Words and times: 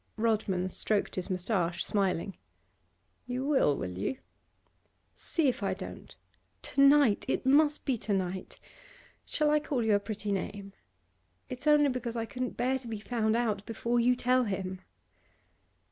Rodman 0.17 0.67
stroked 0.69 1.13
his 1.15 1.29
moustache, 1.29 1.85
smiling. 1.85 2.35
'You 3.27 3.45
will, 3.45 3.77
will 3.77 3.99
you?' 3.99 4.17
'See 5.13 5.47
if 5.47 5.61
I 5.61 5.75
don't. 5.75 6.15
To 6.63 6.81
night! 6.83 7.23
It 7.27 7.45
must 7.45 7.85
be 7.85 7.99
to 7.99 8.11
night! 8.15 8.59
Shall 9.25 9.51
I 9.51 9.59
call 9.59 9.83
you 9.83 9.93
a 9.93 9.99
pretty 9.99 10.31
name? 10.31 10.73
it's 11.49 11.67
only 11.67 11.89
because 11.89 12.15
I 12.15 12.25
couldn't 12.25 12.57
bear 12.57 12.79
to 12.79 12.87
be 12.87 12.99
found 12.99 13.35
out 13.35 13.63
before 13.67 13.99
you 13.99 14.15
tell 14.15 14.45
him. 14.45 14.81